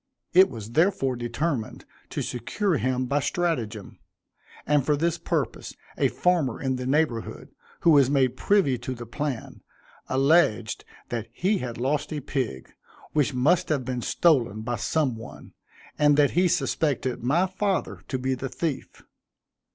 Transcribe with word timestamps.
It 0.33 0.49
was 0.49 0.71
therefore 0.71 1.15
determined 1.15 1.85
to 2.09 2.23
secure 2.23 2.77
him 2.77 3.05
by 3.05 3.19
stratagem, 3.19 3.99
and 4.65 4.83
for 4.83 4.97
this 4.97 5.19
purpose, 5.19 5.75
a 5.95 6.07
farmer 6.07 6.59
in 6.59 6.77
the 6.77 6.87
neighborhood, 6.87 7.49
who 7.81 7.91
was 7.91 8.09
made 8.09 8.35
privy 8.35 8.79
to 8.79 8.95
the 8.95 9.05
plan, 9.05 9.61
alleged 10.09 10.85
that 11.09 11.27
he 11.31 11.59
had 11.59 11.77
lost 11.77 12.11
a 12.11 12.19
pig, 12.19 12.73
which 13.13 13.35
must 13.35 13.69
have 13.69 13.85
been 13.85 14.01
stolen 14.01 14.63
by 14.63 14.77
some 14.77 15.17
one, 15.17 15.53
and 15.99 16.17
that 16.17 16.31
he 16.31 16.47
suspected 16.47 17.21
my 17.23 17.45
father 17.45 18.01
to 18.07 18.17
be 18.17 18.33
the 18.33 18.49
thief. 18.49 19.03